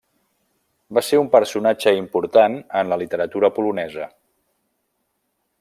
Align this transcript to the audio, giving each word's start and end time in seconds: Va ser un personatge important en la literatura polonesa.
Va 0.97 1.03
ser 1.09 1.19
un 1.23 1.29
personatge 1.35 1.93
important 1.99 2.57
en 2.81 2.91
la 2.95 3.01
literatura 3.05 3.55
polonesa. 3.59 4.13